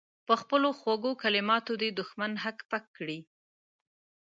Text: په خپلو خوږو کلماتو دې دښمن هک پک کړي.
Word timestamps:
په 0.27 0.33
خپلو 0.41 0.69
خوږو 0.79 1.11
کلماتو 1.23 1.73
دې 1.81 1.89
دښمن 1.99 2.31
هک 2.43 2.57
پک 2.69 2.83
کړي. 2.97 3.19